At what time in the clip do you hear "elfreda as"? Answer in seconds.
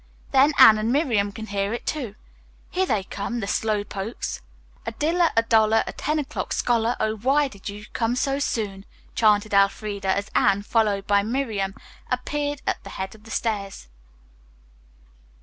9.53-10.31